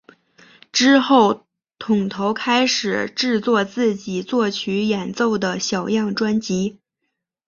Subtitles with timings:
[0.71, 1.45] 之后
[1.77, 6.79] 桶头开始制作自己作曲演奏的小样专辑。